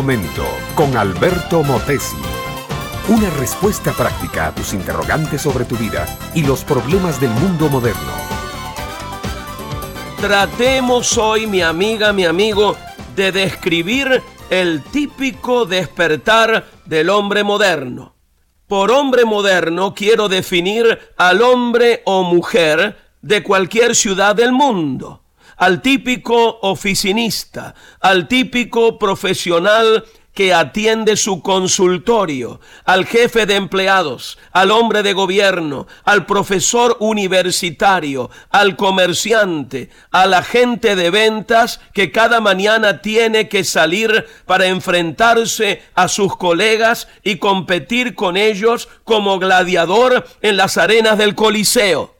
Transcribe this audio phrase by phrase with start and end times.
[0.00, 2.16] momento con Alberto Motesi.
[3.08, 8.12] Una respuesta práctica a tus interrogantes sobre tu vida y los problemas del mundo moderno.
[10.18, 12.78] Tratemos hoy, mi amiga, mi amigo,
[13.14, 18.14] de describir el típico despertar del hombre moderno.
[18.66, 25.19] Por hombre moderno quiero definir al hombre o mujer de cualquier ciudad del mundo
[25.60, 34.70] al típico oficinista, al típico profesional que atiende su consultorio, al jefe de empleados, al
[34.70, 43.02] hombre de gobierno, al profesor universitario, al comerciante, al agente de ventas que cada mañana
[43.02, 50.56] tiene que salir para enfrentarse a sus colegas y competir con ellos como gladiador en
[50.56, 52.19] las arenas del Coliseo.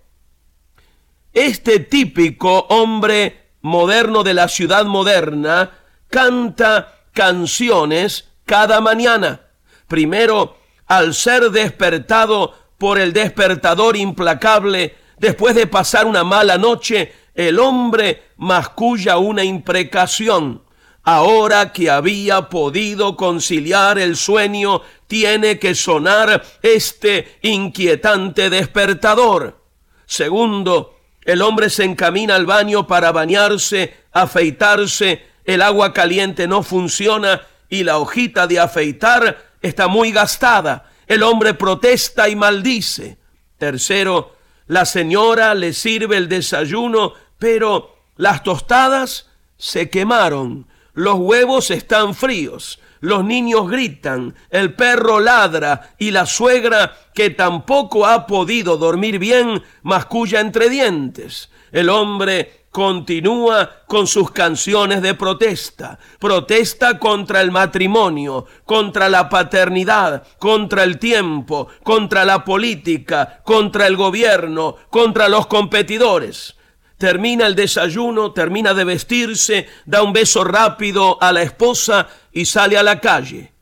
[1.32, 5.70] Este típico hombre moderno de la ciudad moderna
[6.08, 9.40] canta canciones cada mañana.
[9.86, 10.56] Primero,
[10.88, 18.30] al ser despertado por el despertador implacable, después de pasar una mala noche, el hombre
[18.36, 20.64] masculla una imprecación.
[21.04, 29.64] Ahora que había podido conciliar el sueño, tiene que sonar este inquietante despertador.
[30.06, 30.99] Segundo,
[31.30, 37.84] el hombre se encamina al baño para bañarse, afeitarse, el agua caliente no funciona y
[37.84, 40.90] la hojita de afeitar está muy gastada.
[41.06, 43.18] El hombre protesta y maldice.
[43.58, 44.36] Tercero,
[44.66, 52.80] la señora le sirve el desayuno, pero las tostadas se quemaron, los huevos están fríos,
[53.00, 59.62] los niños gritan, el perro ladra y la suegra, que tampoco ha podido dormir bien,
[59.82, 61.50] masculla entre dientes.
[61.72, 65.98] El hombre continúa con sus canciones de protesta.
[66.18, 73.96] Protesta contra el matrimonio, contra la paternidad, contra el tiempo, contra la política, contra el
[73.96, 76.56] gobierno, contra los competidores
[77.00, 82.76] termina el desayuno, termina de vestirse, da un beso rápido a la esposa y sale
[82.76, 83.54] a la calle.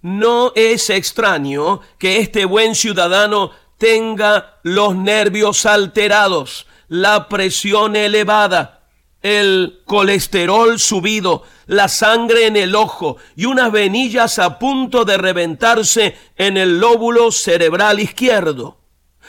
[0.00, 8.84] No es extraño que este buen ciudadano tenga los nervios alterados, la presión elevada,
[9.20, 16.16] el colesterol subido, la sangre en el ojo y unas venillas a punto de reventarse
[16.36, 18.78] en el lóbulo cerebral izquierdo.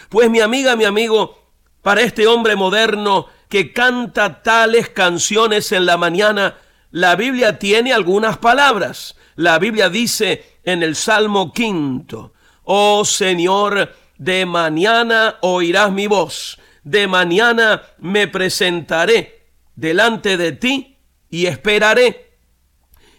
[0.07, 1.42] Pues mi amiga, mi amigo,
[1.83, 6.57] para este hombre moderno que canta tales canciones en la mañana,
[6.89, 9.15] la Biblia tiene algunas palabras.
[9.35, 12.33] La Biblia dice en el Salmo quinto,
[12.63, 20.97] Oh Señor, de mañana oirás mi voz, de mañana me presentaré delante de ti
[21.29, 22.37] y esperaré.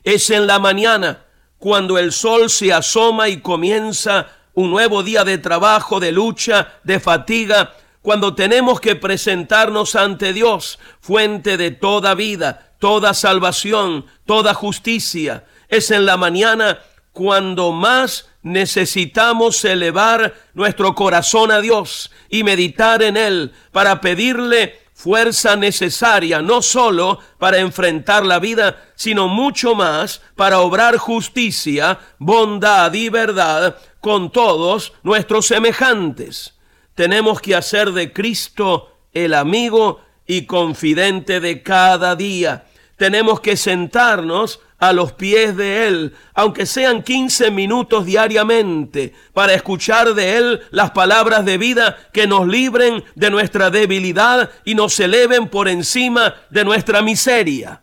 [0.03, 1.27] Es en la mañana
[1.59, 7.01] cuando el sol se asoma y comienza un nuevo día de trabajo, de lucha, de
[7.01, 15.47] fatiga, cuando tenemos que presentarnos ante Dios, fuente de toda vida, toda salvación, toda justicia.
[15.71, 16.81] Es en la mañana
[17.15, 25.57] cuando más necesitamos elevar nuestro corazón a Dios y meditar en Él para pedirle fuerza
[25.57, 33.09] necesaria, no solo para enfrentar la vida, sino mucho más para obrar justicia, bondad y
[33.09, 36.54] verdad con todos nuestros semejantes.
[36.95, 42.67] Tenemos que hacer de Cristo el amigo y confidente de cada día.
[42.97, 50.15] Tenemos que sentarnos a los pies de Él, aunque sean 15 minutos diariamente, para escuchar
[50.15, 55.49] de Él las palabras de vida que nos libren de nuestra debilidad y nos eleven
[55.49, 57.83] por encima de nuestra miseria.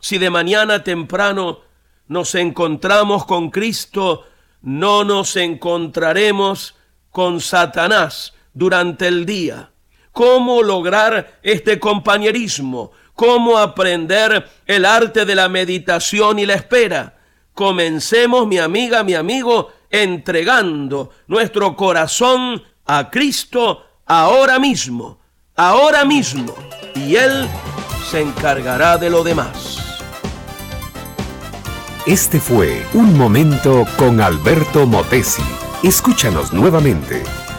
[0.00, 1.60] Si de mañana temprano
[2.08, 4.26] nos encontramos con Cristo,
[4.62, 6.74] no nos encontraremos
[7.10, 9.70] con Satanás, durante el día.
[10.12, 12.92] ¿Cómo lograr este compañerismo?
[13.14, 17.18] ¿Cómo aprender el arte de la meditación y la espera?
[17.54, 25.18] Comencemos, mi amiga, mi amigo, entregando nuestro corazón a Cristo ahora mismo,
[25.56, 26.54] ahora mismo,
[26.94, 27.48] y Él
[28.10, 29.78] se encargará de lo demás.
[32.06, 35.42] Este fue Un Momento con Alberto Motesi.
[35.82, 37.22] Escúchanos nuevamente